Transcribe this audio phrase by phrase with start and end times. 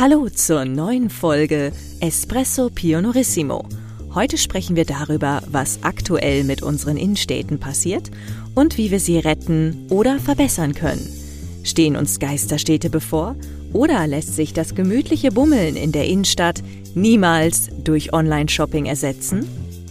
[0.00, 3.66] Hallo zur neuen Folge Espresso Pionorissimo.
[4.14, 8.10] Heute sprechen wir darüber, was aktuell mit unseren Innenstädten passiert
[8.54, 11.06] und wie wir sie retten oder verbessern können.
[11.64, 13.36] Stehen uns Geisterstädte bevor
[13.74, 16.62] oder lässt sich das gemütliche Bummeln in der Innenstadt
[16.94, 19.46] niemals durch Online-Shopping ersetzen?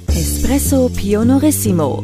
[0.08, 2.04] Espresso Pionorissimo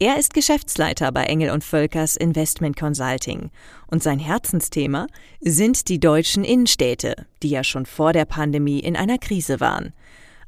[0.00, 3.50] Er ist Geschäftsleiter bei Engel und Völkers Investment Consulting
[3.88, 5.08] und sein Herzensthema
[5.40, 9.92] sind die deutschen Innenstädte, die ja schon vor der Pandemie in einer Krise waren.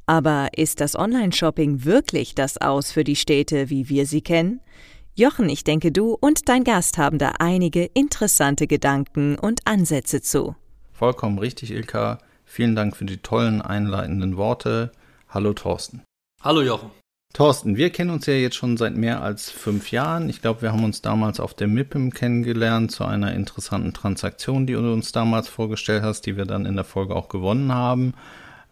[0.06, 4.60] Aber ist das Online-Shopping wirklich das Aus für die Städte, wie wir sie kennen?
[5.16, 10.54] Jochen, ich denke, du und dein Gast haben da einige interessante Gedanken und Ansätze zu.
[10.92, 12.18] Vollkommen richtig, Ilka.
[12.44, 14.92] Vielen Dank für die tollen einleitenden Worte.
[15.28, 16.04] Hallo Thorsten.
[16.40, 16.99] Hallo Jochen.
[17.32, 20.28] Thorsten, wir kennen uns ja jetzt schon seit mehr als fünf Jahren.
[20.28, 24.72] Ich glaube, wir haben uns damals auf der MIPIM kennengelernt zu einer interessanten Transaktion, die
[24.72, 28.14] du uns damals vorgestellt hast, die wir dann in der Folge auch gewonnen haben.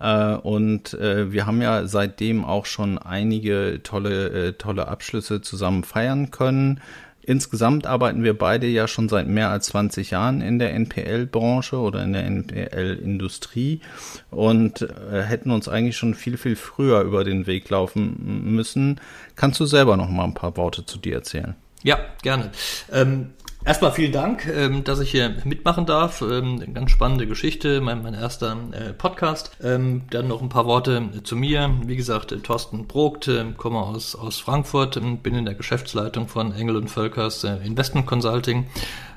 [0.01, 5.85] Äh, und äh, wir haben ja seitdem auch schon einige tolle, äh, tolle Abschlüsse zusammen
[5.85, 6.81] feiern können.
[7.29, 12.03] Insgesamt arbeiten wir beide ja schon seit mehr als 20 Jahren in der NPL-Branche oder
[12.03, 13.83] in der NPL-Industrie
[14.31, 18.17] und äh, hätten uns eigentlich schon viel, viel früher über den Weg laufen
[18.55, 18.99] müssen.
[19.37, 21.55] Kannst du selber noch mal ein paar Worte zu dir erzählen?
[21.83, 22.51] Ja, gerne.
[22.91, 23.33] Ähm,
[23.65, 26.23] Erstmal vielen Dank, ähm, dass ich hier mitmachen darf.
[26.23, 29.51] Ähm, ganz spannende Geschichte, mein, mein erster äh, Podcast.
[29.63, 31.71] Ähm, dann noch ein paar Worte zu mir.
[31.85, 36.77] Wie gesagt, äh, Thorsten Brogt, komme aus, aus Frankfurt, bin in der Geschäftsleitung von Engel
[36.77, 38.67] und Völkers äh, Investment Consulting.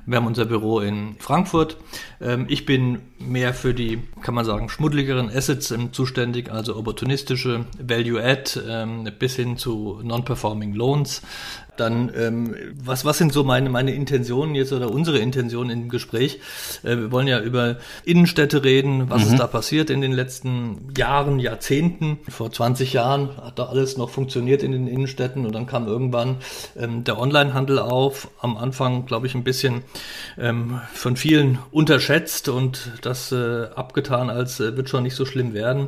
[0.07, 1.77] Wir haben unser Büro in Frankfurt.
[2.47, 9.35] Ich bin mehr für die, kann man sagen, schmuddeligeren Assets zuständig, also opportunistische Value-Add bis
[9.35, 11.21] hin zu Non-Performing Loans.
[11.77, 16.39] Dann, ähm, was, was sind so meine, meine Intentionen jetzt oder unsere Intentionen im Gespräch?
[16.83, 19.31] Äh, wir wollen ja über Innenstädte reden, was mhm.
[19.31, 22.19] ist da passiert in den letzten Jahren, Jahrzehnten.
[22.27, 26.37] Vor 20 Jahren hat da alles noch funktioniert in den Innenstädten und dann kam irgendwann
[26.77, 28.29] ähm, der Onlinehandel auf.
[28.41, 29.83] Am Anfang, glaube ich, ein bisschen
[30.37, 35.53] ähm, von vielen unterschätzt und das äh, abgetan, als äh, wird schon nicht so schlimm
[35.53, 35.87] werden.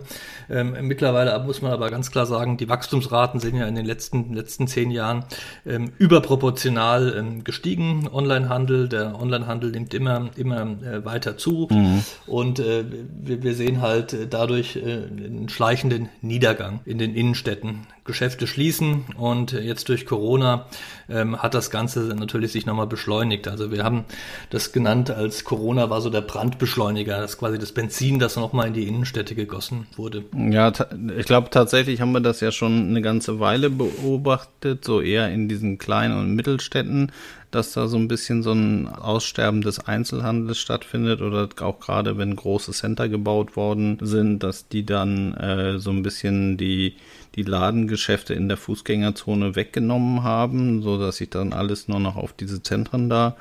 [0.50, 4.33] Ähm, mittlerweile muss man aber ganz klar sagen, die Wachstumsraten sind ja in den letzten,
[4.33, 5.25] letzten zehn Jahren
[5.73, 8.07] ähm, überproportional ähm, gestiegen.
[8.11, 12.03] Onlinehandel, der Onlinehandel nimmt immer, immer äh, weiter zu mhm.
[12.28, 12.85] und äh,
[13.22, 17.88] wir, wir, sehen halt äh, dadurch äh, einen schleichenden Niedergang in den Innenstädten.
[18.05, 20.65] Geschäfte schließen und jetzt durch Corona
[21.09, 23.47] ähm, hat das Ganze natürlich sich nochmal beschleunigt.
[23.47, 24.03] Also wir haben
[24.49, 28.73] das genannt als Corona war so der Brandbeschleuniger, das quasi das Benzin, das nochmal in
[28.73, 30.25] die Innenstädte gegossen wurde.
[30.35, 30.73] Ja,
[31.17, 35.47] ich glaube tatsächlich haben wir das ja schon eine ganze Weile beobachtet, so eher in
[35.47, 37.11] diesen kleinen und Mittelstädten,
[37.51, 42.35] dass da so ein bisschen so ein Aussterben des Einzelhandels stattfindet oder auch gerade wenn
[42.35, 46.95] große Center gebaut worden sind, dass die dann äh, so ein bisschen die
[47.35, 52.33] die Ladengeschäfte in der Fußgängerzone weggenommen haben, so dass sich dann alles nur noch auf
[52.33, 53.35] diese Zentren da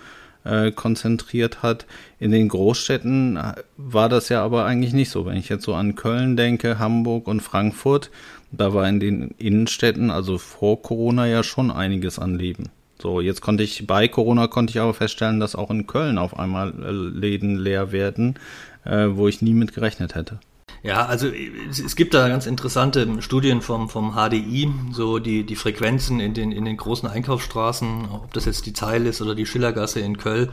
[0.44, 1.86] äh, konzentriert hat.
[2.18, 5.26] In den Großstädten äh, war das ja aber eigentlich nicht so.
[5.26, 8.10] Wenn ich jetzt so an Köln denke, Hamburg und Frankfurt,
[8.50, 12.70] da war in den Innenstädten, also vor Corona ja schon einiges an Leben.
[13.00, 16.38] So, jetzt konnte ich, bei Corona konnte ich aber feststellen, dass auch in Köln auf
[16.38, 18.38] einmal äh, Läden leer werden,
[18.84, 20.38] äh, wo ich nie mit gerechnet hätte.
[20.84, 26.18] Ja, also es gibt da ganz interessante Studien vom, vom HDI, so die, die Frequenzen
[26.18, 30.00] in den, in den großen Einkaufsstraßen, ob das jetzt die Zeil ist oder die Schillergasse
[30.00, 30.48] in Köln,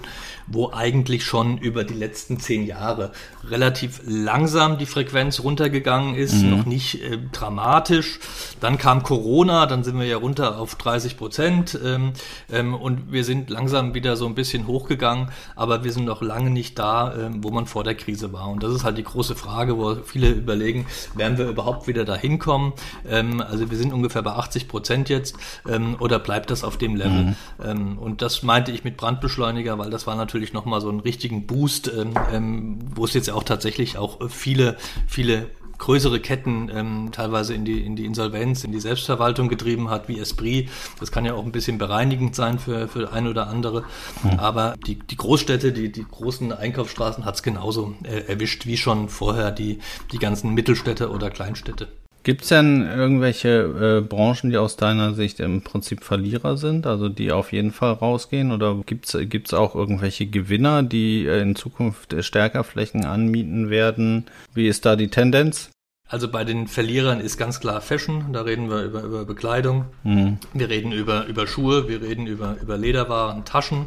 [0.45, 3.11] wo eigentlich schon über die letzten zehn Jahre
[3.49, 6.49] relativ langsam die Frequenz runtergegangen ist, mhm.
[6.51, 8.19] noch nicht äh, dramatisch.
[8.59, 12.13] Dann kam Corona, dann sind wir ja runter auf 30 Prozent ähm,
[12.51, 16.51] ähm, und wir sind langsam wieder so ein bisschen hochgegangen, aber wir sind noch lange
[16.51, 18.47] nicht da, ähm, wo man vor der Krise war.
[18.47, 20.85] Und das ist halt die große Frage, wo viele viele überlegen,
[21.15, 22.73] werden wir überhaupt wieder dahin kommen?
[23.07, 25.35] Ähm, also wir sind ungefähr bei 80 Prozent jetzt
[25.67, 27.23] ähm, oder bleibt das auf dem Level?
[27.23, 27.35] Mhm.
[27.63, 31.47] Ähm, und das meinte ich mit Brandbeschleuniger, weil das war natürlich nochmal so einen richtigen
[31.47, 34.75] Boost, ähm, ähm, wo es jetzt auch tatsächlich auch viele,
[35.07, 35.47] viele
[35.79, 40.19] größere Ketten ähm, teilweise in die, in die Insolvenz, in die Selbstverwaltung getrieben hat, wie
[40.19, 40.69] Esprit.
[40.99, 43.83] Das kann ja auch ein bisschen bereinigend sein für, für ein oder andere.
[44.23, 44.39] Mhm.
[44.39, 49.09] Aber die, die Großstädte, die, die großen Einkaufsstraßen hat es genauso äh, erwischt wie schon
[49.09, 49.79] vorher die,
[50.11, 51.87] die ganzen Mittelstädte oder Kleinstädte.
[52.23, 57.07] Gibt es denn irgendwelche äh, Branchen, die aus deiner Sicht im Prinzip Verlierer sind, also
[57.07, 58.51] die auf jeden Fall rausgehen?
[58.51, 64.25] Oder gibt es auch irgendwelche Gewinner, die äh, in Zukunft stärker Flächen anmieten werden?
[64.53, 65.71] Wie ist da die Tendenz?
[66.09, 70.39] Also bei den Verlierern ist ganz klar Fashion, da reden wir über, über Bekleidung, mhm.
[70.53, 73.85] wir reden über, über Schuhe, wir reden über, über Lederwaren, Taschen.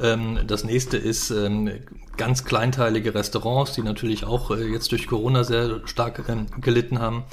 [0.00, 1.70] Ähm, das nächste ist ähm,
[2.18, 7.24] ganz kleinteilige Restaurants, die natürlich auch äh, jetzt durch Corona sehr stark ähm, gelitten haben.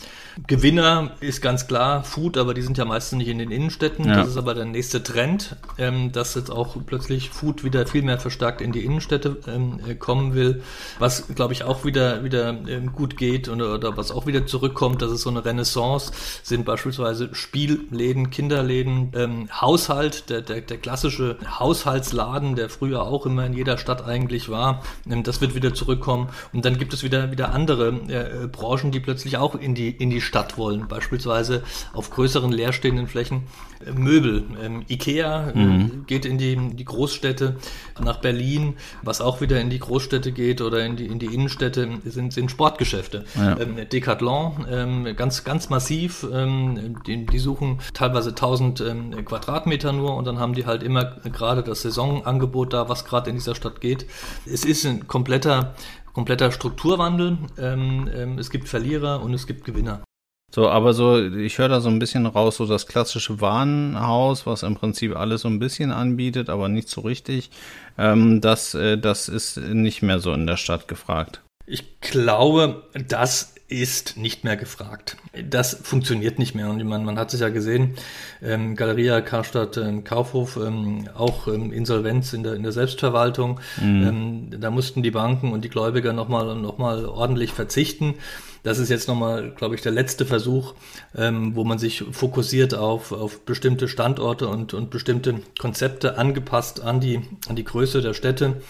[0.47, 4.05] Gewinner ist ganz klar Food, aber die sind ja meistens nicht in den Innenstädten.
[4.05, 4.15] Ja.
[4.15, 8.19] Das ist aber der nächste Trend, ähm, dass jetzt auch plötzlich Food wieder viel mehr
[8.19, 10.61] verstärkt in die Innenstädte ähm, äh, kommen will.
[10.99, 15.01] Was, glaube ich, auch wieder, wieder ähm, gut geht oder, oder was auch wieder zurückkommt,
[15.01, 16.11] das ist so eine Renaissance,
[16.43, 23.45] sind beispielsweise Spielläden, Kinderläden, ähm, Haushalt, der, der, der klassische Haushaltsladen, der früher auch immer
[23.45, 26.29] in jeder Stadt eigentlich war ähm, das wird wieder zurückkommen.
[26.53, 30.09] Und dann gibt es wieder, wieder andere äh, Branchen, die plötzlich auch in die, in
[30.09, 30.87] die Stadt wollen.
[30.87, 33.43] Beispielsweise auf größeren leerstehenden Flächen
[33.85, 34.45] äh, Möbel.
[34.63, 36.05] Ähm, Ikea äh, mhm.
[36.07, 37.57] geht in die, die Großstädte,
[38.01, 41.89] nach Berlin, was auch wieder in die Großstädte geht oder in die, in die Innenstädte,
[42.05, 43.25] sind, sind Sportgeschäfte.
[43.35, 43.59] Ja.
[43.59, 50.15] Ähm, Decathlon, ähm, ganz, ganz massiv, ähm, die, die suchen teilweise 1000 ähm, Quadratmeter nur
[50.15, 51.03] und dann haben die halt immer
[51.33, 54.05] gerade das Saisonangebot da, was gerade in dieser Stadt geht
[54.45, 55.75] es ist ein kompletter,
[56.13, 57.37] kompletter Strukturwandel.
[57.57, 60.01] Ähm, ähm, es gibt Verlierer und es gibt Gewinner.
[60.51, 64.63] So, aber so, ich höre da so ein bisschen raus, so das klassische Warenhaus, was
[64.63, 67.51] im Prinzip alles so ein bisschen anbietet, aber nicht so richtig.
[67.97, 71.41] Ähm, das, äh, das ist nicht mehr so in der Stadt gefragt.
[71.67, 75.15] Ich glaube, das ist nicht mehr gefragt.
[75.47, 76.69] Das funktioniert nicht mehr.
[76.69, 77.93] Und man, man hat es ja gesehen,
[78.41, 83.59] ähm, Galeria, Karstadt, ähm, Kaufhof, ähm, auch ähm, Insolvenz in der, in der Selbstverwaltung.
[83.79, 84.07] Mhm.
[84.07, 88.15] Ähm, da mussten die Banken und die Gläubiger nochmal noch mal ordentlich verzichten.
[88.63, 90.73] Das ist jetzt nochmal, glaube ich, der letzte Versuch,
[91.15, 96.99] ähm, wo man sich fokussiert auf, auf bestimmte Standorte und, und bestimmte Konzepte angepasst an
[96.99, 98.61] die, an die Größe der Städte.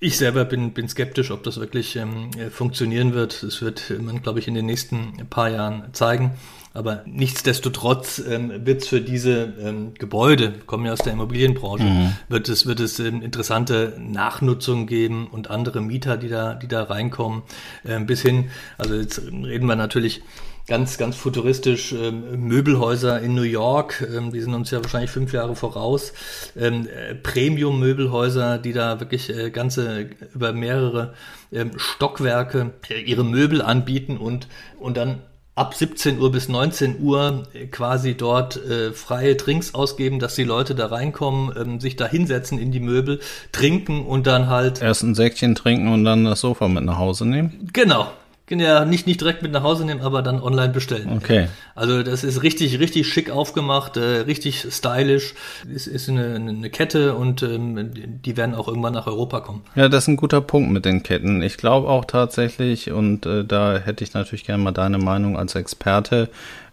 [0.00, 3.42] Ich selber bin, bin skeptisch, ob das wirklich ähm, funktionieren wird.
[3.42, 6.38] Das wird man, glaube ich, in den nächsten paar Jahren zeigen.
[6.72, 12.12] Aber nichtsdestotrotz ähm, wird es für diese ähm, Gebäude, kommen ja aus der Immobilienbranche, mhm.
[12.28, 16.84] wird es, wird es ähm, interessante Nachnutzung geben und andere Mieter, die da, die da
[16.84, 17.42] reinkommen,
[17.84, 20.22] ähm, bis hin, also jetzt reden wir natürlich
[20.68, 25.32] ganz, ganz futuristisch ähm, Möbelhäuser in New York, ähm, die sind uns ja wahrscheinlich fünf
[25.32, 26.12] Jahre voraus,
[26.56, 31.14] ähm, äh, Premium-Möbelhäuser, die da wirklich äh, ganze über mehrere
[31.50, 34.46] ähm, Stockwerke äh, ihre Möbel anbieten und,
[34.78, 35.22] und dann
[35.54, 40.44] ab 17 Uhr bis 19 Uhr äh, quasi dort äh, freie Drinks ausgeben, dass die
[40.44, 43.20] Leute da reinkommen, ähm, sich da hinsetzen in die Möbel,
[43.52, 44.82] trinken und dann halt.
[44.82, 47.70] Erst ein Säckchen trinken und dann das Sofa mit nach Hause nehmen?
[47.72, 48.08] Genau,
[48.50, 51.12] ja, nicht, nicht direkt mit nach Hause nehmen, aber dann online bestellen.
[51.16, 51.48] Okay.
[51.74, 55.34] Also das ist richtig, richtig schick aufgemacht, äh, richtig stylisch.
[55.72, 57.90] Es ist eine, eine Kette und ähm,
[58.24, 59.62] die werden auch irgendwann nach Europa kommen.
[59.74, 61.42] Ja, das ist ein guter Punkt mit den Ketten.
[61.42, 65.54] Ich glaube auch tatsächlich, und äh, da hätte ich natürlich gerne mal deine Meinung als
[65.54, 66.28] Experte.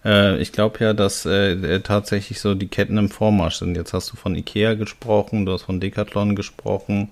[0.05, 3.75] Äh, ich glaube ja, dass äh, tatsächlich so die Ketten im Vormarsch sind.
[3.75, 7.09] Jetzt hast du von Ikea gesprochen, du hast von Decathlon gesprochen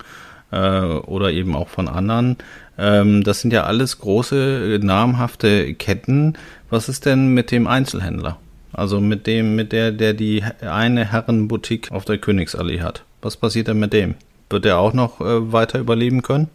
[0.52, 2.36] äh, oder eben auch von anderen.
[2.78, 6.34] Ähm, das sind ja alles große, namhafte Ketten.
[6.70, 8.38] Was ist denn mit dem Einzelhändler?
[8.72, 13.04] Also mit dem, mit der, der die eine Herrenboutique auf der Königsallee hat.
[13.22, 14.14] Was passiert denn mit dem?
[14.50, 16.48] Wird er auch noch äh, weiter überleben können?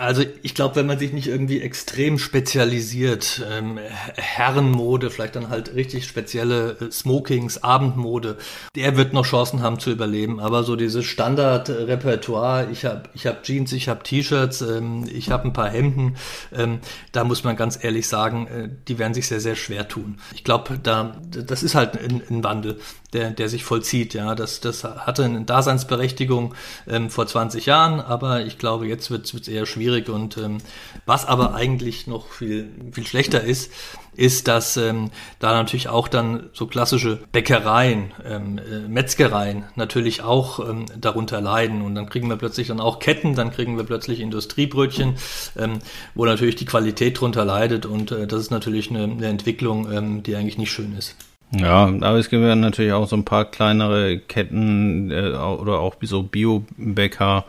[0.00, 3.78] Also ich glaube, wenn man sich nicht irgendwie extrem spezialisiert, ähm,
[4.16, 8.38] Herrenmode, vielleicht dann halt richtig spezielle äh, Smokings, Abendmode,
[8.74, 10.40] der wird noch Chancen haben zu überleben.
[10.40, 15.44] Aber so dieses Standardrepertoire, ich habe ich hab Jeans, ich habe T-Shirts, ähm, ich habe
[15.44, 16.16] ein paar Hemden,
[16.56, 16.78] ähm,
[17.12, 20.16] da muss man ganz ehrlich sagen, äh, die werden sich sehr, sehr schwer tun.
[20.32, 22.78] Ich glaube, da das ist halt ein, ein Wandel
[23.12, 24.14] der, der sich vollzieht.
[24.14, 26.54] Ja, das, das hatte eine Daseinsberechtigung
[26.88, 29.89] ähm, vor 20 Jahren, aber ich glaube, jetzt wird es eher schwierig.
[30.08, 30.58] Und ähm,
[31.06, 33.72] was aber eigentlich noch viel, viel schlechter ist,
[34.16, 40.60] ist, dass ähm, da natürlich auch dann so klassische Bäckereien, ähm, äh, Metzgereien natürlich auch
[40.60, 41.82] ähm, darunter leiden.
[41.82, 45.14] Und dann kriegen wir plötzlich dann auch Ketten, dann kriegen wir plötzlich Industriebrötchen,
[45.58, 45.78] ähm,
[46.14, 47.86] wo natürlich die Qualität drunter leidet.
[47.86, 51.16] Und äh, das ist natürlich eine, eine Entwicklung, ähm, die eigentlich nicht schön ist.
[51.52, 55.96] Ja, aber es gibt ja natürlich auch so ein paar kleinere Ketten äh, oder auch
[56.02, 57.44] so Biobäcker,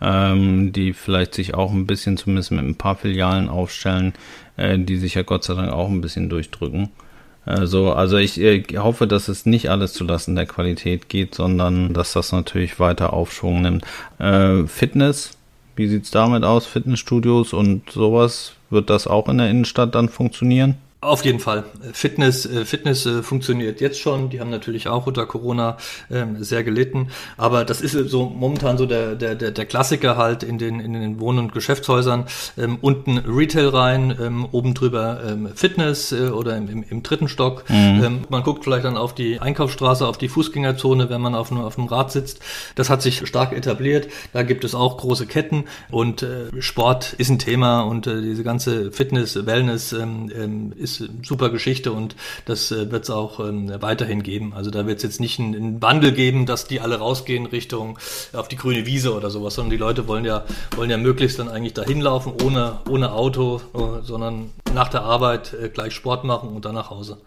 [0.00, 4.14] ähm, die vielleicht sich auch ein bisschen zumindest mit ein paar Filialen aufstellen,
[4.56, 6.90] äh, die sich ja Gott sei Dank auch ein bisschen durchdrücken.
[7.46, 12.12] Also, also ich äh, hoffe, dass es nicht alles zulasten der Qualität geht, sondern dass
[12.12, 13.84] das natürlich weiter Aufschwung nimmt.
[14.18, 15.38] Äh, Fitness,
[15.76, 16.66] wie sieht's damit aus?
[16.66, 20.74] Fitnessstudios und sowas, wird das auch in der Innenstadt dann funktionieren?
[21.02, 21.64] Auf jeden Fall.
[21.92, 24.30] Fitness, äh, Fitness äh, funktioniert jetzt schon.
[24.30, 25.76] Die haben natürlich auch unter Corona
[26.10, 27.08] ähm, sehr gelitten.
[27.36, 30.94] Aber das ist so momentan so der, der, der, der Klassiker halt in den, in
[30.94, 32.24] den Wohn- und Geschäftshäusern.
[32.56, 37.68] Ähm, unten Retail rein, ähm, oben drüber Fitness äh, oder im, im, dritten Stock.
[37.68, 38.20] Mhm.
[38.30, 41.86] Man guckt vielleicht dann auf die Einkaufsstraße, auf die Fußgängerzone, wenn man auf, auf dem
[41.86, 42.40] Rad sitzt.
[42.74, 44.08] Das hat sich stark etabliert.
[44.32, 46.26] Da gibt es auch große Ketten und
[46.58, 52.70] Sport ist ein Thema und diese ganze Fitness, Wellness ähm ist super Geschichte und das
[52.70, 54.52] äh, wird es auch ähm, weiterhin geben.
[54.54, 57.98] Also da wird es jetzt nicht einen Wandel geben, dass die alle rausgehen Richtung
[58.32, 60.44] äh, auf die grüne Wiese oder sowas, sondern die Leute wollen ja,
[60.76, 65.54] wollen ja möglichst dann eigentlich dahin laufen, ohne, ohne Auto, äh, sondern nach der Arbeit
[65.54, 67.18] äh, gleich Sport machen und dann nach Hause.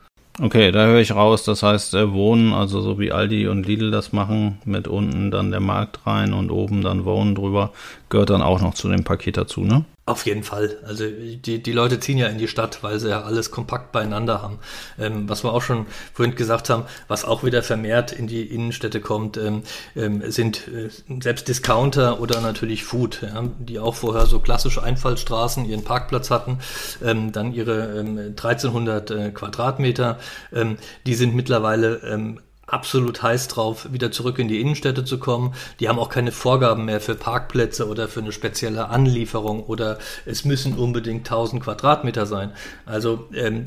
[0.42, 3.92] Okay, da höre ich raus, das heißt äh, Wohnen, also so wie Aldi und Lidl
[3.92, 7.74] das machen, mit unten dann der Markt rein und oben dann Wohnen drüber,
[8.10, 9.86] gehört dann auch noch zu dem Paket dazu, ne?
[10.10, 10.76] Auf jeden Fall.
[10.88, 14.42] Also die, die Leute ziehen ja in die Stadt, weil sie ja alles kompakt beieinander
[14.42, 14.58] haben.
[14.98, 19.02] Ähm, was wir auch schon vorhin gesagt haben, was auch wieder vermehrt in die Innenstädte
[19.02, 19.62] kommt, ähm,
[19.96, 20.90] ähm, sind äh,
[21.22, 26.58] selbst Discounter oder natürlich Food, ja, die auch vorher so klassische Einfallstraßen ihren Parkplatz hatten,
[27.06, 30.18] ähm, dann ihre 1300 ähm, äh, Quadratmeter,
[30.52, 32.40] ähm, die sind mittlerweile
[32.74, 35.54] absolut heiß drauf, wieder zurück in die Innenstädte zu kommen.
[35.80, 40.46] Die haben auch keine Vorgaben mehr für Parkplätze oder für eine spezielle Anlieferung oder es
[40.46, 42.54] müssen unbedingt 1000 Quadratmeter sein.
[42.86, 43.66] Also ähm,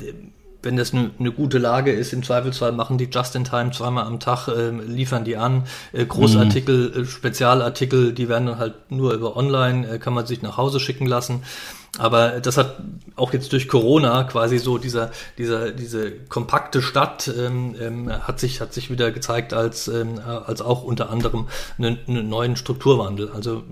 [0.63, 4.05] wenn das eine, eine gute Lage ist, im Zweifelsfall machen die just in time zweimal
[4.05, 5.65] am Tag, äh, liefern die an.
[5.91, 7.03] Äh, Großartikel, mhm.
[7.03, 10.79] äh, Spezialartikel, die werden dann halt nur über online, äh, kann man sich nach Hause
[10.79, 11.43] schicken lassen.
[11.99, 12.81] Aber das hat
[13.15, 18.61] auch jetzt durch Corona quasi so dieser, dieser, diese kompakte Stadt ähm, ähm, hat sich,
[18.61, 23.29] hat sich wieder gezeigt als, ähm, als auch unter anderem einen, einen neuen Strukturwandel.
[23.29, 23.63] Also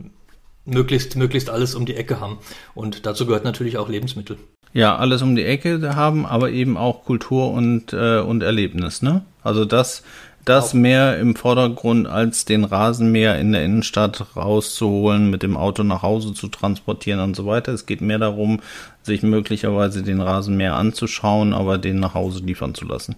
[0.66, 2.38] möglichst, möglichst alles um die Ecke haben.
[2.76, 4.38] Und dazu gehört natürlich auch Lebensmittel.
[4.74, 9.24] Ja, alles um die Ecke haben, aber eben auch Kultur und, äh, und Erlebnis, ne?
[9.44, 10.04] Also das,
[10.46, 16.04] das mehr im Vordergrund als den Rasenmäher in der Innenstadt rauszuholen, mit dem Auto nach
[16.04, 17.74] Hause zu transportieren und so weiter.
[17.74, 18.62] Es geht mehr darum,
[19.04, 23.16] sich möglicherweise den Rasenmäher anzuschauen, aber den nach Hause liefern zu lassen.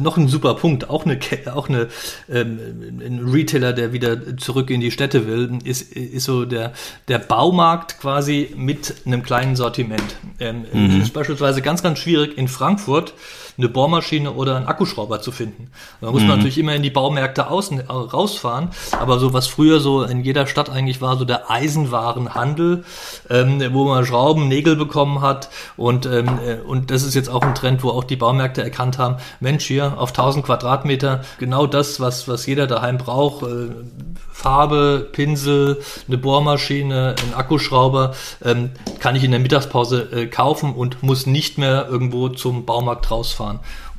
[0.00, 1.18] Noch ein super Punkt, auch eine,
[1.52, 1.88] auch eine
[2.30, 2.58] ähm,
[3.04, 6.72] ein Retailer, der wieder zurück in die Städte will, ist, ist so der,
[7.08, 10.16] der Baumarkt quasi mit einem kleinen Sortiment.
[10.38, 11.02] Ähm, mhm.
[11.02, 13.14] ist beispielsweise ganz, ganz schwierig in Frankfurt
[13.56, 15.70] eine Bohrmaschine oder einen Akkuschrauber zu finden.
[16.00, 16.36] Da muss man mhm.
[16.36, 20.46] natürlich immer in die Baumärkte außen, äh, rausfahren, aber so was früher so in jeder
[20.46, 22.84] Stadt eigentlich war, so der Eisenwarenhandel,
[23.30, 27.42] ähm, wo man Schrauben, Nägel bekommen hat und, ähm, äh, und das ist jetzt auch
[27.42, 32.00] ein Trend, wo auch die Baumärkte erkannt haben, Mensch, hier auf 1000 Quadratmeter, genau das,
[32.00, 33.70] was, was jeder daheim braucht, äh,
[34.34, 41.02] Farbe, Pinsel, eine Bohrmaschine, ein Akkuschrauber, ähm, kann ich in der Mittagspause äh, kaufen und
[41.02, 43.43] muss nicht mehr irgendwo zum Baumarkt rausfahren.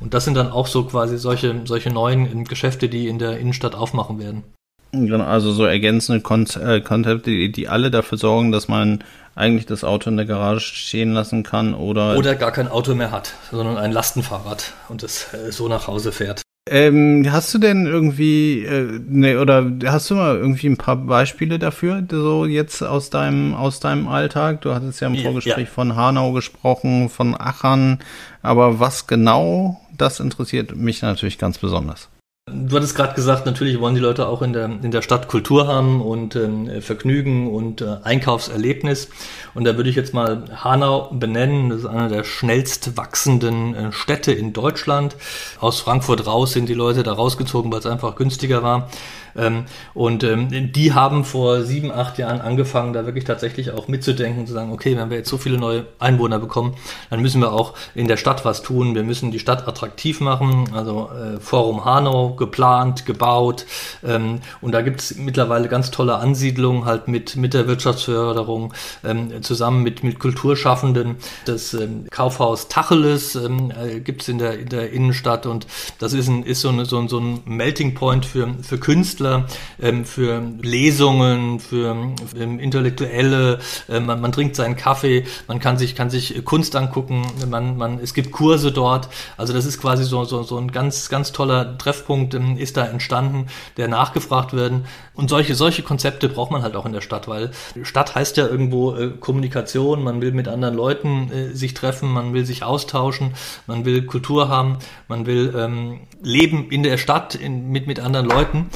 [0.00, 3.38] Und das sind dann auch so quasi solche, solche neuen ähm, Geschäfte, die in der
[3.38, 4.44] Innenstadt aufmachen werden.
[4.92, 9.02] Genau, also so ergänzende äh, Konzepte, die, die alle dafür sorgen, dass man
[9.34, 12.16] eigentlich das Auto in der Garage stehen lassen kann oder.
[12.16, 16.12] Oder gar kein Auto mehr hat, sondern ein Lastenfahrrad und es äh, so nach Hause
[16.12, 16.42] fährt.
[16.68, 21.60] Ähm, hast du denn irgendwie, äh, ne, oder hast du mal irgendwie ein paar Beispiele
[21.60, 24.62] dafür, so jetzt aus deinem, aus deinem Alltag?
[24.62, 25.72] Du hattest ja im Vorgespräch ja.
[25.72, 28.00] von Hanau gesprochen, von Achern,
[28.42, 32.08] aber was genau, das interessiert mich natürlich ganz besonders.
[32.48, 35.66] Du hattest gerade gesagt, natürlich wollen die Leute auch in der, in der Stadt Kultur
[35.66, 39.08] haben und ähm, Vergnügen und äh, Einkaufserlebnis.
[39.54, 41.70] Und da würde ich jetzt mal Hanau benennen.
[41.70, 45.16] Das ist eine der schnellst wachsenden äh, Städte in Deutschland.
[45.58, 48.90] Aus Frankfurt raus sind die Leute da rausgezogen, weil es einfach günstiger war.
[49.36, 49.64] Ähm,
[49.94, 54.52] und ähm, die haben vor sieben, acht Jahren angefangen, da wirklich tatsächlich auch mitzudenken, zu
[54.52, 56.74] sagen, okay, wenn wir jetzt so viele neue Einwohner bekommen,
[57.10, 58.94] dann müssen wir auch in der Stadt was tun.
[58.94, 60.70] Wir müssen die Stadt attraktiv machen.
[60.72, 63.66] Also äh, Forum Hanau geplant, gebaut.
[64.04, 68.72] Ähm, und da gibt es mittlerweile ganz tolle Ansiedlungen halt mit, mit der Wirtschaftsförderung,
[69.04, 71.16] ähm, zusammen mit, mit Kulturschaffenden.
[71.44, 75.66] Das ähm, Kaufhaus Tacheles ähm, äh, gibt es in der, in der Innenstadt und
[75.98, 79.44] das ist, ein, ist so, eine, so, so ein Melting Point für, für Künstler Künstler,
[79.80, 81.96] ähm, für Lesungen, für
[82.38, 87.26] ähm, Intellektuelle, äh, man, man trinkt seinen Kaffee, man kann sich, kann sich Kunst angucken,
[87.48, 89.08] man, man, es gibt Kurse dort.
[89.36, 92.86] Also das ist quasi so, so, so ein ganz, ganz toller Treffpunkt ähm, ist da
[92.86, 94.86] entstanden, der nachgefragt werden.
[95.14, 97.50] Und solche, solche Konzepte braucht man halt auch in der Stadt, weil
[97.82, 102.34] Stadt heißt ja irgendwo äh, Kommunikation, man will mit anderen Leuten äh, sich treffen, man
[102.34, 103.34] will sich austauschen,
[103.66, 104.78] man will Kultur haben,
[105.08, 108.70] man will ähm, leben in der Stadt in, mit, mit anderen Leuten.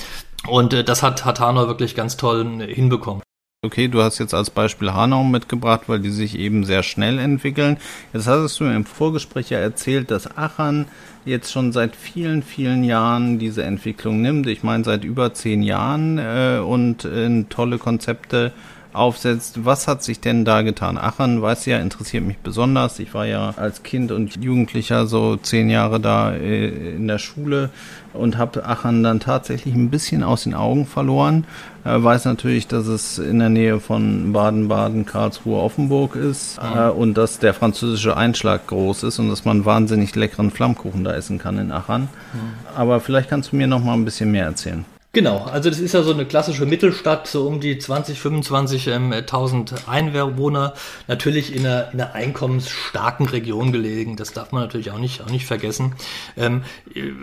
[0.47, 3.23] Und äh, das hat, hat Hanau wirklich ganz toll äh, hinbekommen.
[3.63, 7.77] Okay, du hast jetzt als Beispiel Hanau mitgebracht, weil die sich eben sehr schnell entwickeln.
[8.15, 10.87] Jetzt hast du mir im Vorgespräch ja erzählt, dass Aachen
[11.27, 14.47] jetzt schon seit vielen, vielen Jahren diese Entwicklung nimmt.
[14.47, 18.53] Ich meine seit über zehn Jahren äh, und äh, tolle Konzepte
[18.93, 19.65] aufsetzt.
[19.65, 20.99] Was hat sich denn da getan?
[20.99, 22.99] Aachen, weiß ja, interessiert mich besonders.
[22.99, 27.71] Ich war ja als Kind und Jugendlicher so zehn Jahre da äh, in der Schule
[28.13, 31.45] und habe Aachen dann tatsächlich ein bisschen aus den Augen verloren.
[31.85, 37.15] Äh, weiß natürlich, dass es in der Nähe von Baden-Baden, Karlsruhe, Offenburg ist äh, und
[37.15, 41.59] dass der französische Einschlag groß ist und dass man wahnsinnig leckeren Flammkuchen da essen kann
[41.59, 42.03] in Aachen.
[42.03, 42.39] Mhm.
[42.77, 44.85] Aber vielleicht kannst du mir noch mal ein bisschen mehr erzählen.
[45.13, 49.79] Genau, also das ist ja so eine klassische Mittelstadt, so um die 20, 25.000 ähm,
[49.89, 50.75] Einwohner,
[51.09, 55.31] natürlich in einer, in einer einkommensstarken Region gelegen, das darf man natürlich auch nicht, auch
[55.31, 55.97] nicht vergessen.
[56.37, 56.63] Ähm,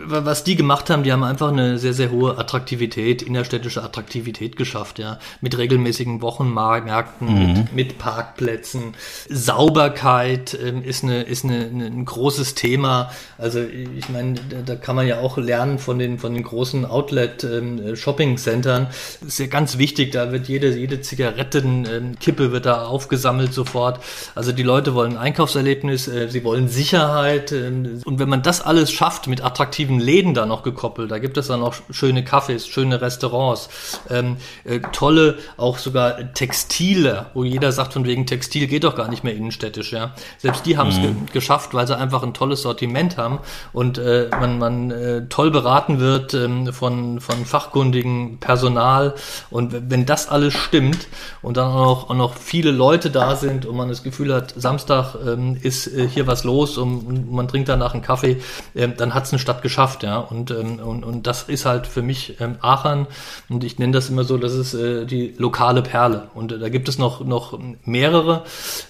[0.04, 4.98] was die gemacht haben, die haben einfach eine sehr, sehr hohe Attraktivität, innerstädtische Attraktivität geschafft,
[4.98, 7.52] ja, mit regelmäßigen Wochenmärkten, mhm.
[7.54, 8.96] mit, mit Parkplätzen.
[9.30, 14.76] Sauberkeit ähm, ist, eine, ist eine, eine, ein großes Thema, also ich meine, da, da,
[14.76, 18.88] kann man ja auch lernen von den, von den großen Outlet- ähm, äh, Shopping-Centern.
[19.26, 24.00] ist ja ganz wichtig, da wird jede, jede Zigarettenkippe wird da aufgesammelt sofort.
[24.34, 27.52] Also die Leute wollen Einkaufserlebnis, äh, sie wollen Sicherheit.
[27.52, 31.36] Ähm, und wenn man das alles schafft, mit attraktiven Läden da noch gekoppelt, da gibt
[31.36, 33.68] es dann auch schöne Cafés, schöne Restaurants,
[34.10, 39.08] ähm, äh, tolle, auch sogar Textile, wo jeder sagt, von wegen Textil geht doch gar
[39.08, 40.14] nicht mehr innenstädtisch, ja.
[40.38, 41.02] Selbst die haben es mhm.
[41.02, 43.38] ge geschafft, weil sie einfach ein tolles Sortiment haben
[43.72, 49.14] und man, man toll beraten wird ähm, von, von Fach fachkundigen Personal.
[49.50, 51.08] Und wenn das alles stimmt
[51.42, 54.54] und dann auch noch, auch noch viele Leute da sind und man das Gefühl hat,
[54.56, 58.38] Samstag ähm, ist äh, hier was los und, und, man trinkt danach einen Kaffee,
[58.74, 60.02] äh, dann hat es eine Stadt geschafft.
[60.02, 60.18] Ja?
[60.18, 63.06] Und, ähm, und, und das ist halt für mich ähm, Aachen
[63.48, 66.28] und ich nenne das immer so, das ist äh, die lokale Perle.
[66.34, 68.44] Und äh, da gibt es noch, noch mehrere.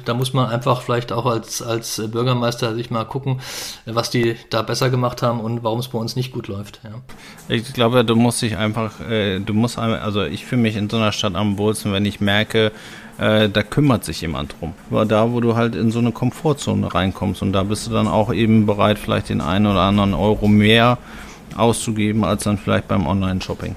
[0.05, 3.41] Da muss man einfach vielleicht auch als, als Bürgermeister sich mal gucken,
[3.87, 6.81] was die da besser gemacht haben und warum es bei uns nicht gut läuft.
[6.85, 7.03] Ja.
[7.49, 10.89] Ich glaube, du musst dich einfach einfach, äh, du musst, also ich fühle mich in
[10.89, 12.73] so einer Stadt am wohlsten, wenn ich merke,
[13.19, 14.75] äh, da kümmert sich jemand drum.
[14.91, 18.07] Aber da, wo du halt in so eine Komfortzone reinkommst und da bist du dann
[18.07, 20.99] auch eben bereit, vielleicht den einen oder anderen Euro mehr
[21.57, 23.75] auszugeben, als dann vielleicht beim Online-Shopping.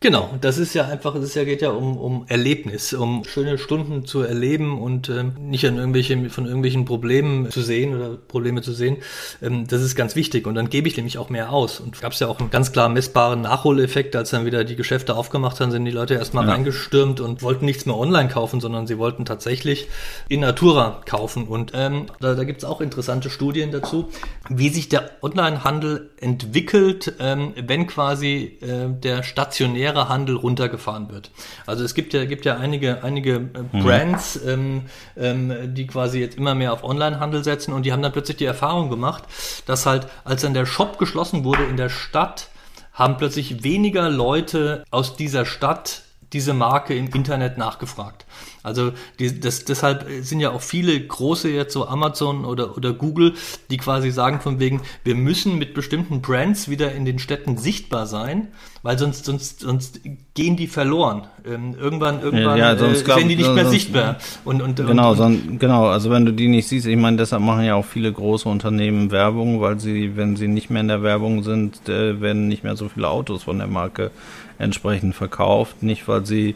[0.00, 4.06] Genau, das ist ja einfach, es ja, geht ja um, um Erlebnis, um schöne Stunden
[4.06, 8.72] zu erleben und ähm, nicht an irgendwelche, von irgendwelchen Problemen zu sehen oder Probleme zu
[8.72, 8.98] sehen.
[9.42, 11.80] Ähm, das ist ganz wichtig und dann gebe ich nämlich auch mehr aus.
[11.80, 15.16] Und gab es ja auch einen ganz klar messbaren Nachholeffekt, als dann wieder die Geschäfte
[15.16, 16.52] aufgemacht haben, sind die Leute erstmal ja.
[16.52, 19.88] reingestürmt und wollten nichts mehr online kaufen, sondern sie wollten tatsächlich
[20.28, 21.48] in Natura kaufen.
[21.48, 24.10] Und ähm, da, da gibt es auch interessante Studien dazu,
[24.48, 31.30] wie sich der Onlinehandel entwickelt, ähm, wenn quasi äh, der stationäre stationärer Handel runtergefahren wird.
[31.66, 33.40] Also es gibt ja, gibt ja einige, einige äh,
[33.72, 33.84] mhm.
[33.84, 34.82] Brands, ähm,
[35.16, 38.44] ähm, die quasi jetzt immer mehr auf Online-Handel setzen und die haben dann plötzlich die
[38.44, 39.24] Erfahrung gemacht,
[39.66, 42.48] dass halt, als dann der Shop geschlossen wurde in der Stadt,
[42.92, 48.26] haben plötzlich weniger Leute aus dieser Stadt diese Marke im Internet nachgefragt.
[48.62, 53.34] Also die, das, deshalb sind ja auch viele große jetzt so Amazon oder, oder Google,
[53.70, 58.06] die quasi sagen von wegen, wir müssen mit bestimmten Brands wieder in den Städten sichtbar
[58.06, 58.48] sein,
[58.82, 60.00] weil sonst, sonst, sonst
[60.34, 61.26] gehen die verloren.
[61.46, 64.18] Ähm, irgendwann, irgendwann ja, sonst äh, glaub, sind die nicht mehr sonst, sichtbar.
[64.44, 67.42] Und, und, genau, und, son, genau, also wenn du die nicht siehst, ich meine, deshalb
[67.42, 71.02] machen ja auch viele große Unternehmen Werbung, weil sie, wenn sie nicht mehr in der
[71.02, 74.10] Werbung sind, äh, werden nicht mehr so viele Autos von der Marke
[74.58, 75.82] entsprechend verkauft.
[75.82, 76.54] Nicht, weil sie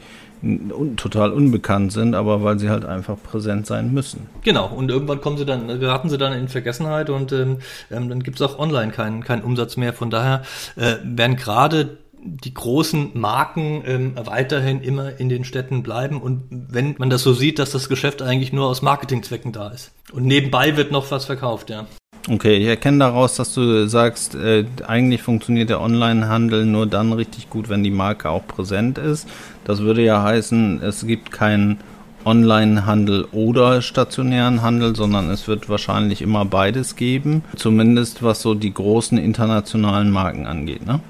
[0.97, 4.27] total unbekannt sind, aber weil sie halt einfach präsent sein müssen.
[4.43, 7.59] Genau, und irgendwann kommen sie dann, geraten sie dann in Vergessenheit und ähm,
[7.91, 9.93] ähm dann gibt es auch online keinen keinen Umsatz mehr.
[9.93, 10.43] Von daher
[10.77, 16.95] äh, werden gerade die großen Marken ähm, weiterhin immer in den Städten bleiben und wenn
[16.99, 19.93] man das so sieht, dass das Geschäft eigentlich nur aus Marketingzwecken da ist.
[20.13, 21.87] Und nebenbei wird noch was verkauft, ja.
[22.29, 27.51] Okay, ich erkenne daraus, dass du sagst, äh, eigentlich funktioniert der Onlinehandel nur dann richtig
[27.51, 29.29] gut, wenn die Marke auch präsent ist.
[29.65, 31.79] Das würde ja heißen, es gibt keinen
[32.25, 37.43] Onlinehandel oder stationären Handel, sondern es wird wahrscheinlich immer beides geben.
[37.57, 41.01] Zumindest was so die großen internationalen Marken angeht, ne?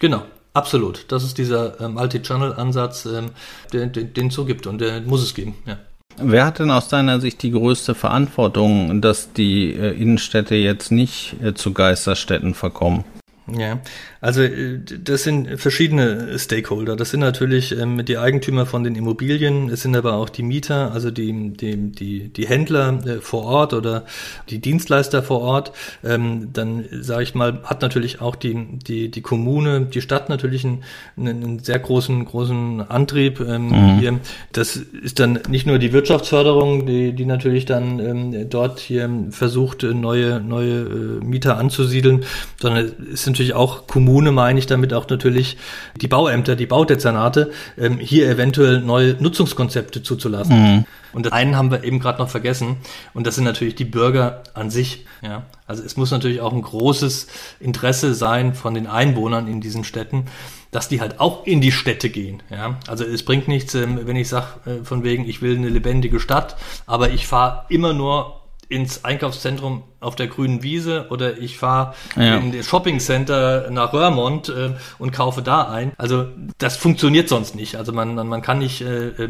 [0.00, 0.22] Genau.
[0.54, 1.06] Absolut.
[1.08, 3.30] Das ist dieser äh, Multi-Channel-Ansatz, ähm,
[3.72, 5.54] den, den, den es so gibt und der muss es geben.
[5.66, 5.78] Ja.
[6.18, 11.36] Wer hat denn aus deiner Sicht die größte Verantwortung, dass die äh, Innenstädte jetzt nicht
[11.42, 13.04] äh, zu Geisterstädten verkommen?
[13.46, 13.78] Ja,
[14.22, 16.94] also äh, das sind verschiedene Stakeholder.
[16.94, 20.92] Das sind natürlich ähm, die Eigentümer von den Immobilien, es sind aber auch die Mieter,
[20.92, 24.04] also die, die, die, die Händler äh, vor Ort oder
[24.48, 25.72] die Dienstleister vor Ort.
[26.04, 30.64] Ähm, dann sage ich mal, hat natürlich auch die, die, die Kommune, die Stadt natürlich
[30.64, 30.84] einen,
[31.16, 33.98] einen sehr großen, großen Antrieb ähm, mhm.
[33.98, 34.20] hier.
[34.52, 39.82] Das ist dann nicht nur die Wirtschaftsförderung, die, die natürlich dann ähm, dort hier versucht,
[39.82, 42.24] neue, neue äh, Mieter anzusiedeln,
[42.60, 45.56] sondern es sind natürlich auch Kommune, meine ich damit auch natürlich
[45.96, 50.62] die Bauämter, die Baudezernate, ähm, hier eventuell neue Nutzungskonzepte zuzulassen.
[50.62, 50.84] Mhm.
[51.14, 52.76] Und das einen haben wir eben gerade noch vergessen,
[53.14, 55.06] und das sind natürlich die Bürger an sich.
[55.22, 57.26] Ja, also es muss natürlich auch ein großes
[57.58, 60.26] Interesse sein von den Einwohnern in diesen Städten,
[60.70, 62.42] dass die halt auch in die Städte gehen.
[62.50, 65.70] Ja, also es bringt nichts, ähm, wenn ich sage äh, von wegen, ich will eine
[65.70, 68.41] lebendige Stadt, aber ich fahre immer nur
[68.72, 72.38] ins Einkaufszentrum auf der grünen Wiese oder ich fahre ja.
[72.38, 75.92] in das Shopping Center nach Röhrmond äh, und kaufe da ein.
[75.98, 76.26] Also
[76.58, 77.76] das funktioniert sonst nicht.
[77.76, 79.28] Also man, man, man kann nicht äh, äh,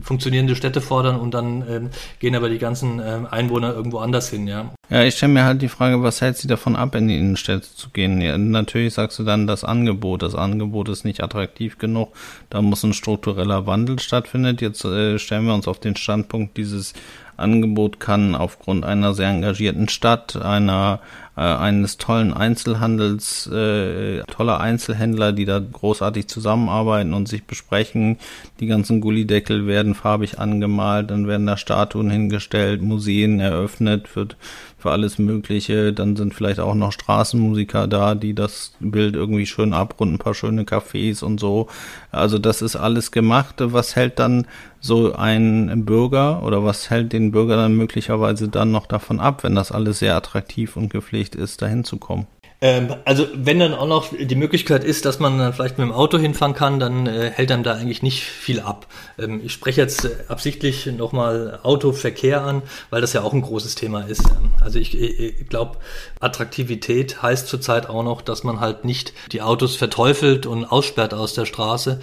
[0.00, 1.80] funktionierende Städte fordern und dann äh,
[2.20, 4.72] gehen aber die ganzen äh, Einwohner irgendwo anders hin, ja.
[4.90, 7.66] Ja, ich stelle mir halt die Frage, was hält sie davon ab, in die Innenstädte
[7.74, 8.20] zu gehen?
[8.20, 10.22] Ja, natürlich sagst du dann das Angebot.
[10.22, 12.12] Das Angebot ist nicht attraktiv genug.
[12.50, 14.56] Da muss ein struktureller Wandel stattfinden.
[14.60, 16.92] Jetzt äh, stellen wir uns auf den Standpunkt dieses
[17.36, 21.00] Angebot kann aufgrund einer sehr engagierten Stadt, einer
[21.36, 28.18] äh, eines tollen Einzelhandels, äh, toller Einzelhändler, die da großartig zusammenarbeiten und sich besprechen.
[28.60, 34.36] Die ganzen Gullideckel werden farbig angemalt, dann werden da Statuen hingestellt, Museen eröffnet, wird
[34.84, 35.94] für alles Mögliche.
[35.94, 40.34] Dann sind vielleicht auch noch Straßenmusiker da, die das Bild irgendwie schön abrunden, ein paar
[40.34, 41.68] schöne Cafés und so.
[42.10, 43.54] Also das ist alles gemacht.
[43.60, 44.46] Was hält dann
[44.80, 49.54] so ein Bürger oder was hält den Bürger dann möglicherweise dann noch davon ab, wenn
[49.54, 52.26] das alles sehr attraktiv und gepflegt ist, dahin zu kommen?
[52.60, 55.92] Ähm, also wenn dann auch noch die Möglichkeit ist, dass man dann vielleicht mit dem
[55.92, 58.86] Auto hinfahren kann, dann äh, hält einem da eigentlich nicht viel ab.
[59.18, 63.74] Ähm, ich spreche jetzt äh, absichtlich nochmal Autoverkehr an, weil das ja auch ein großes
[63.74, 64.24] Thema ist.
[64.60, 65.78] Also ich, ich glaube,
[66.20, 71.34] Attraktivität heißt zurzeit auch noch, dass man halt nicht die Autos verteufelt und aussperrt aus
[71.34, 72.00] der Straße,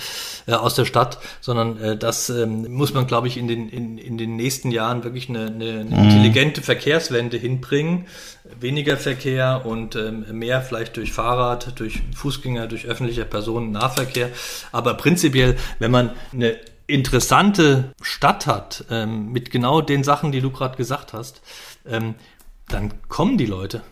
[0.48, 3.98] äh, aus der Stadt, sondern äh, das ähm, muss man, glaube ich, in den, in,
[3.98, 6.04] in den nächsten Jahren wirklich eine, eine, eine mhm.
[6.04, 8.06] intelligente Verkehrswende hinbringen.
[8.60, 14.30] Weniger Verkehr und ähm, mehr vielleicht durch Fahrrad, durch Fußgänger, durch öffentlicher Personennahverkehr.
[14.72, 20.50] Aber prinzipiell, wenn man eine interessante Stadt hat, ähm, mit genau den Sachen, die du
[20.50, 21.42] gerade gesagt hast,
[21.86, 22.16] ähm,
[22.68, 23.84] dann kommen die Leute.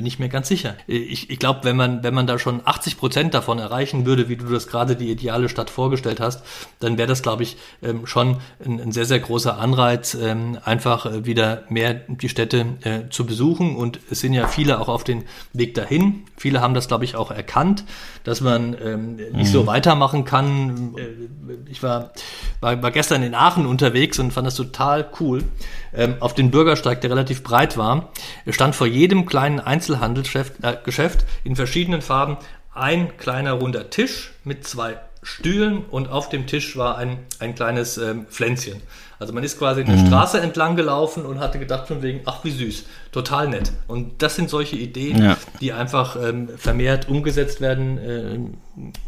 [0.00, 0.76] Bin ich mir ganz sicher.
[0.86, 4.36] Ich, ich glaube, wenn man, wenn man da schon 80 Prozent davon erreichen würde, wie
[4.36, 6.42] du das gerade die ideale Stadt vorgestellt hast,
[6.78, 11.04] dann wäre das, glaube ich, ähm, schon ein, ein, sehr, sehr großer Anreiz, ähm, einfach
[11.04, 13.76] äh, wieder mehr die Städte äh, zu besuchen.
[13.76, 16.24] Und es sind ja viele auch auf den Weg dahin.
[16.38, 17.84] Viele haben das, glaube ich, auch erkannt,
[18.24, 19.44] dass man ähm, nicht mhm.
[19.44, 20.94] so weitermachen kann.
[20.96, 22.12] Äh, ich war,
[22.60, 25.44] war, war gestern in Aachen unterwegs und fand das total cool.
[25.92, 28.10] Ähm, auf den Bürgersteig, der relativ breit war,
[28.48, 32.36] stand vor jedem kleinen Einzelhandelsgeschäft äh, in verschiedenen Farben
[32.72, 37.98] ein kleiner runder Tisch mit zwei Stühlen und auf dem Tisch war ein, ein kleines
[37.98, 38.80] ähm, Pflänzchen.
[39.20, 40.06] Also man ist quasi eine mhm.
[40.06, 43.70] Straße entlang gelaufen und hatte gedacht von wegen, ach wie süß, total nett.
[43.86, 45.36] Und das sind solche Ideen, ja.
[45.60, 48.38] die einfach ähm, vermehrt umgesetzt werden äh,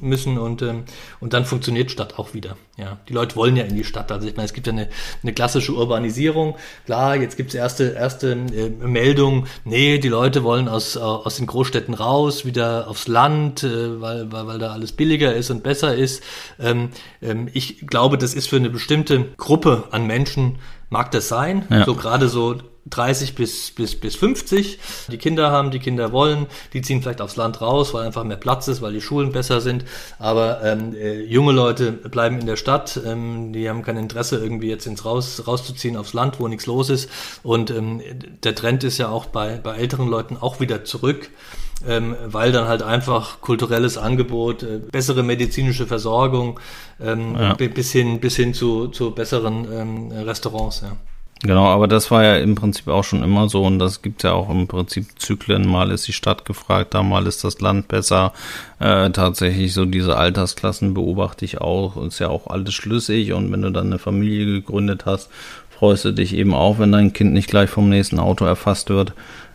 [0.01, 0.85] müssen und, ähm,
[1.21, 2.57] und dann funktioniert Stadt auch wieder.
[2.77, 4.13] Ja, die Leute wollen ja in die Stadt.
[4.13, 4.89] Also ich meine, es gibt ja eine,
[5.23, 6.57] eine klassische Urbanisierung.
[6.85, 11.47] Klar, jetzt gibt es erste, erste äh, Meldungen, nee, die Leute wollen aus, aus den
[11.47, 15.95] Großstädten raus, wieder aufs Land, äh, weil, weil, weil da alles billiger ist und besser
[15.95, 16.23] ist.
[16.61, 16.91] Ähm,
[17.23, 20.59] ähm, ich glaube, das ist für eine bestimmte Gruppe an Menschen,
[20.91, 21.67] mag das sein.
[21.71, 21.85] Ja.
[21.85, 26.83] So gerade so 30 bis, bis, bis 50, die Kinder haben, die Kinder wollen, die
[26.83, 29.85] ziehen vielleicht aufs Land raus, weil einfach mehr Platz ist, weil die Schulen besser sind.
[30.19, 34.69] Aber ähm, äh, junge Leute bleiben in der Stadt, ähm, die haben kein Interesse, irgendwie
[34.69, 37.09] jetzt ins Raus, rauszuziehen aufs Land, wo nichts los ist.
[37.45, 38.03] Und ähm,
[38.43, 41.31] der Trend ist ja auch bei, bei älteren Leuten auch wieder zurück.
[41.89, 46.61] Ähm, weil dann halt einfach kulturelles Angebot, äh, bessere medizinische Versorgung
[47.01, 47.55] ähm, ja.
[47.55, 50.83] bis hin bis hin zu, zu besseren ähm, Restaurants.
[50.83, 50.97] Ja.
[51.45, 54.33] Genau, aber das war ja im Prinzip auch schon immer so und das gibt ja
[54.33, 55.67] auch im Prinzip Zyklen.
[55.67, 58.33] Mal ist die Stadt gefragt, da mal ist das Land besser.
[58.79, 61.97] Äh, tatsächlich so diese Altersklassen beobachte ich auch.
[62.07, 65.31] Ist ja auch alles schlüssig und wenn du dann eine Familie gegründet hast,
[65.77, 69.13] freust du dich eben auch, wenn dein Kind nicht gleich vom nächsten Auto erfasst wird.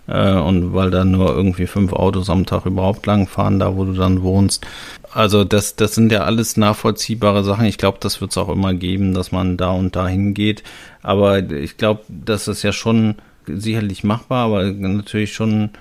[0.08, 3.86] Äh, und weil da nur irgendwie fünf Autos am Tag überhaupt lang fahren, da wo
[3.86, 4.66] du dann wohnst.
[5.12, 7.66] Also das, das sind ja alles nachvollziehbare Sachen.
[7.66, 10.64] Ich glaube, das wird es auch immer geben, dass man da und da hingeht.
[11.02, 13.16] Aber ich glaube, das ist ja schon
[13.48, 15.72] sicherlich machbar, aber natürlich schon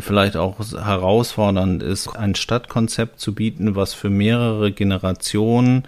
[0.00, 5.84] vielleicht auch herausfordernd ist, ein Stadtkonzept zu bieten, was für mehrere Generationen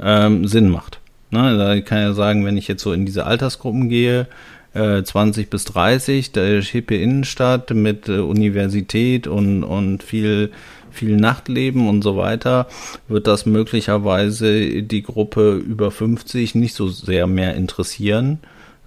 [0.00, 1.00] ähm, Sinn macht.
[1.30, 4.26] Ne, da kann ja sagen, wenn ich jetzt so in diese Altersgruppen gehe,
[4.72, 10.52] 20 äh, bis 30, der hippe Innenstadt mit äh, Universität und, und viel,
[10.90, 12.68] viel Nachtleben und so weiter,
[13.08, 18.38] wird das möglicherweise die Gruppe über 50 nicht so sehr mehr interessieren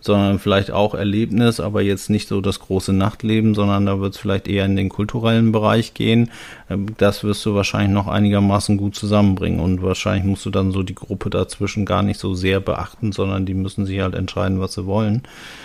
[0.03, 4.19] sondern vielleicht auch Erlebnis, aber jetzt nicht so das große Nachtleben, sondern da wird es
[4.19, 6.29] vielleicht eher in den kulturellen Bereich gehen.
[6.69, 10.83] Ähm, das wirst du wahrscheinlich noch einigermaßen gut zusammenbringen und wahrscheinlich musst du dann so
[10.83, 14.73] die Gruppe dazwischen gar nicht so sehr beachten, sondern die müssen sich halt entscheiden, was
[14.73, 15.23] sie wollen.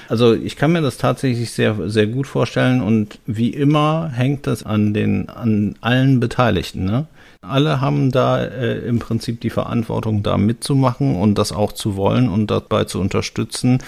[0.08, 4.62] Also ich kann mir das tatsächlich sehr, sehr gut vorstellen und wie immer hängt das
[4.62, 7.06] an den, an allen Beteiligten, ne?
[7.40, 12.28] Alle haben da äh, im Prinzip die Verantwortung, da mitzumachen und das auch zu wollen
[12.28, 13.78] und dabei zu unterstützen,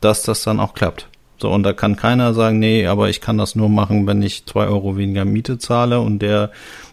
[0.00, 1.08] dass das dann auch klappt.
[1.38, 4.46] So, und da kann keiner sagen, nee, aber ich kann das nur machen, wenn ich
[4.46, 6.50] zwei Euro weniger Miete zahle und der,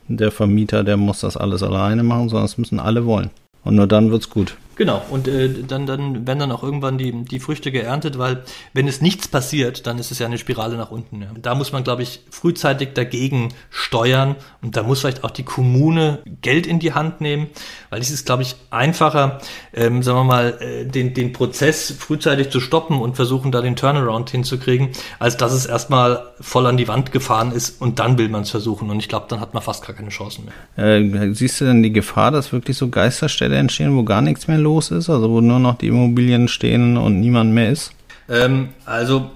[0.08, 3.30] der Vermieter, der muss das alles alleine machen, sondern es müssen alle wollen.
[3.64, 4.56] Und nur dann wird's gut.
[4.78, 8.88] Genau, und äh, dann, dann werden dann auch irgendwann die, die Früchte geerntet, weil wenn
[8.88, 11.22] es nichts passiert, dann ist es ja eine Spirale nach unten.
[11.24, 11.30] Ja.
[11.42, 16.20] Da muss man, glaube ich, frühzeitig dagegen steuern und da muss vielleicht auch die Kommune
[16.42, 17.48] Geld in die Hand nehmen,
[17.90, 19.40] weil es ist, glaube ich, einfacher,
[19.74, 23.76] ähm, sagen wir mal, äh, den, den Prozess frühzeitig zu stoppen und versuchen, da den
[23.76, 28.30] Turnaround hinzukriegen, als dass es erstmal voll an die Wand gefahren ist und dann will
[28.30, 28.92] man es versuchen.
[28.92, 31.00] Und ich glaube, dann hat man fast gar keine Chancen mehr.
[31.00, 34.67] Äh, siehst du denn die Gefahr, dass wirklich so Geisterstädte entstehen, wo gar nichts mehr
[34.68, 37.92] los ist, also wo nur noch die Immobilien stehen und niemand mehr ist?
[38.30, 39.32] Ähm, also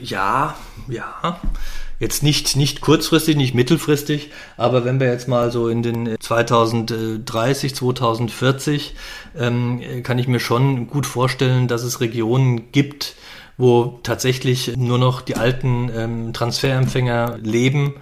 [0.00, 0.54] ja,
[0.88, 1.40] ja.
[2.00, 7.76] Jetzt nicht, nicht kurzfristig, nicht mittelfristig, aber wenn wir jetzt mal so in den 2030,
[7.76, 8.96] 2040,
[9.38, 13.14] ähm, kann ich mir schon gut vorstellen, dass es Regionen gibt,
[13.56, 17.94] wo tatsächlich nur noch die alten ähm, Transferempfänger leben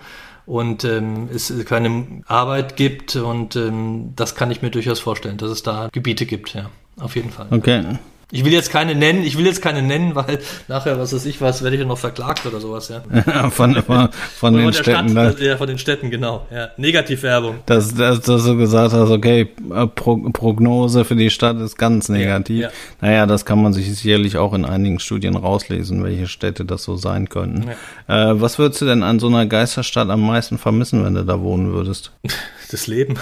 [0.51, 5.51] und ähm, es keine Arbeit gibt und ähm, das kann ich mir durchaus vorstellen, dass
[5.51, 7.47] es da Gebiete gibt, ja, auf jeden Fall.
[7.51, 7.99] Okay.
[8.33, 10.39] Ich will jetzt keine nennen, ich will jetzt keine nennen, weil
[10.69, 13.51] nachher, was weiß ich was, werde ich ja noch verklagt oder sowas, ja.
[13.51, 15.11] von, von, von den Städten.
[15.11, 16.47] Stadt, ja, von den Städten, genau.
[16.53, 16.69] Ja.
[16.77, 17.61] Negativwerbung.
[17.67, 22.09] Dass, dass, dass du gesagt hast, okay, äh, Pro, Prognose für die Stadt ist ganz
[22.09, 22.61] negativ.
[22.61, 22.73] Ja, ja.
[23.01, 26.97] Naja, das kann man sich sicherlich auch in einigen Studien rauslesen, welche Städte das so
[26.97, 27.71] sein könnten.
[28.09, 28.33] Ja.
[28.33, 31.41] Äh, was würdest du denn an so einer Geisterstadt am meisten vermissen, wenn du da
[31.41, 32.13] wohnen würdest?
[32.73, 33.19] das Leben.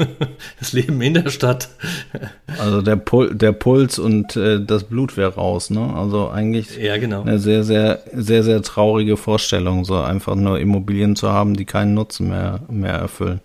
[0.58, 1.68] das Leben in der Stadt.
[2.58, 5.94] Also der, Pul der Puls und äh, das Blut wäre raus, ne?
[5.94, 7.22] Also eigentlich ja, genau.
[7.22, 11.94] eine sehr, sehr, sehr, sehr traurige Vorstellung, so einfach nur Immobilien zu haben, die keinen
[11.94, 13.40] Nutzen mehr, mehr erfüllen.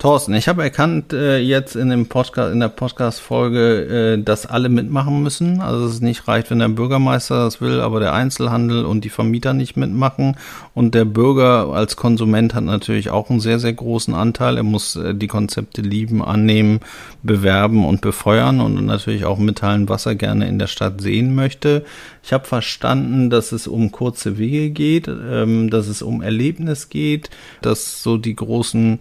[0.00, 4.70] Thorsten, ich habe erkannt äh, jetzt in dem Podcast, in der Podcast-Folge, äh, dass alle
[4.70, 5.60] mitmachen müssen.
[5.60, 9.52] Also es nicht reicht, wenn der Bürgermeister das will, aber der Einzelhandel und die Vermieter
[9.52, 10.38] nicht mitmachen.
[10.72, 14.56] Und der Bürger als Konsument hat natürlich auch einen sehr, sehr großen Anteil.
[14.56, 16.80] Er muss äh, die Konzepte lieben, annehmen,
[17.22, 21.84] bewerben und befeuern und natürlich auch mitteilen, was er gerne in der Stadt sehen möchte.
[22.22, 27.28] Ich habe verstanden, dass es um kurze Wege geht, ähm, dass es um Erlebnis geht,
[27.60, 28.98] dass so die großen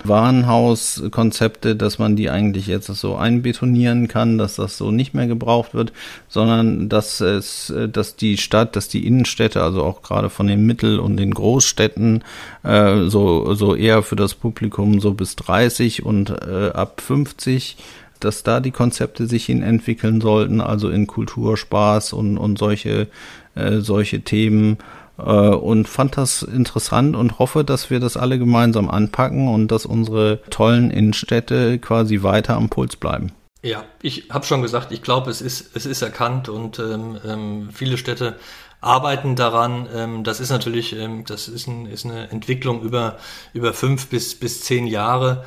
[0.98, 5.74] Warenhauskonzepte, dass man die eigentlich jetzt so einbetonieren kann, dass das so nicht mehr gebraucht
[5.74, 5.94] wird,
[6.28, 10.66] sondern dass es, äh, dass die Stadt, dass die Innenstädte, also auch gerade von den
[10.66, 12.24] Mittel- und den Großstädten,
[12.64, 17.78] äh, so, so eher für das Publikum so bis 30 und äh, ab 50
[18.20, 23.08] dass da die Konzepte sich hin entwickeln sollten, also in Kultur, Spaß und, und solche,
[23.56, 24.78] äh, solche Themen.
[25.26, 29.86] Äh, und fand das interessant und hoffe, dass wir das alle gemeinsam anpacken und dass
[29.86, 33.32] unsere tollen Innenstädte quasi weiter am Puls bleiben.
[33.62, 37.70] Ja, ich habe schon gesagt, ich glaube, es ist, es ist erkannt und ähm, ähm,
[37.74, 38.38] viele Städte
[38.80, 39.88] arbeiten daran.
[39.94, 43.18] Ähm, das ist natürlich, ähm, das ist, ein, ist eine Entwicklung über,
[43.54, 45.44] über fünf bis, bis zehn Jahre,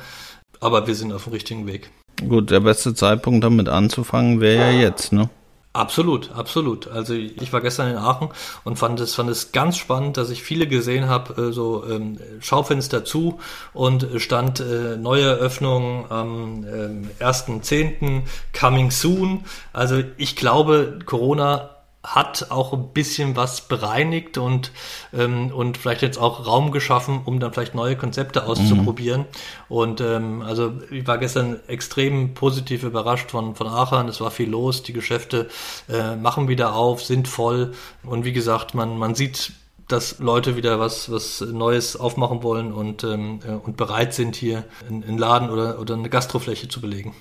[0.59, 1.89] aber wir sind auf dem richtigen Weg.
[2.27, 5.29] Gut, der beste Zeitpunkt damit anzufangen wäre ja jetzt, ne?
[5.75, 6.87] Absolut, absolut.
[6.87, 8.29] Also ich war gestern in Aachen
[8.63, 12.19] und fand es fand es ganz spannend, dass ich viele gesehen habe, äh, so ähm,
[12.41, 13.39] Schaufenster zu
[13.73, 18.21] und stand äh, neue Eröffnung am ähm, 1.10.
[18.57, 19.45] Coming soon.
[19.73, 21.72] Also ich glaube, Corona
[22.03, 24.71] hat auch ein bisschen was bereinigt und,
[25.13, 29.21] ähm, und vielleicht jetzt auch Raum geschaffen, um dann vielleicht neue Konzepte auszuprobieren.
[29.21, 29.25] Mhm.
[29.69, 34.09] Und ähm, also ich war gestern extrem positiv überrascht von, von Aachen.
[34.09, 35.47] Es war viel los, die Geschäfte
[35.87, 37.73] äh, machen wieder auf, sind voll.
[38.03, 39.53] Und wie gesagt, man, man sieht
[39.89, 44.63] dass Leute wieder was, was Neues aufmachen wollen und, ähm, äh, und bereit sind, hier
[44.87, 47.13] einen Laden oder, oder eine Gastrofläche zu belegen.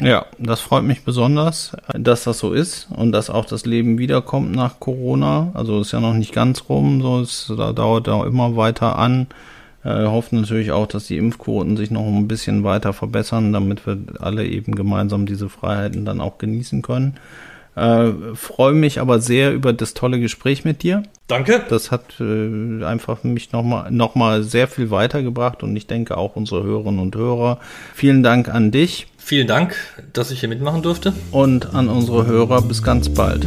[0.00, 4.52] Ja, das freut mich besonders, dass das so ist und dass auch das Leben wiederkommt
[4.54, 5.50] nach Corona.
[5.54, 9.26] Also ist ja noch nicht ganz rum, so es da dauert auch immer weiter an.
[9.82, 13.98] Wir hoffen natürlich auch, dass die Impfquoten sich noch ein bisschen weiter verbessern, damit wir
[14.20, 17.16] alle eben gemeinsam diese Freiheiten dann auch genießen können.
[17.74, 21.02] Äh, freue mich aber sehr über das tolle Gespräch mit dir.
[21.26, 21.62] Danke.
[21.68, 26.36] Das hat äh, einfach mich nochmal noch mal sehr viel weitergebracht und ich denke auch
[26.36, 27.58] unsere Hörerinnen und Hörer.
[27.94, 29.06] Vielen Dank an dich.
[29.24, 29.76] Vielen Dank,
[30.12, 31.12] dass ich hier mitmachen durfte.
[31.30, 33.46] Und an unsere Hörer bis ganz bald.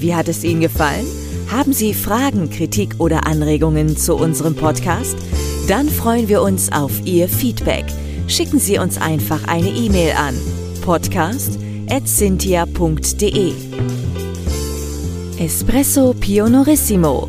[0.00, 1.06] Wie hat es Ihnen gefallen?
[1.50, 5.16] Haben Sie Fragen, Kritik oder Anregungen zu unserem Podcast?
[5.68, 7.84] Dann freuen wir uns auf Ihr Feedback.
[8.26, 10.34] Schicken Sie uns einfach eine E-Mail an
[10.82, 13.52] podcast.cynthia.de
[15.38, 17.28] Espresso Pionorissimo